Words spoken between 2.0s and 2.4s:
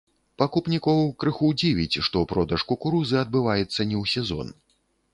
што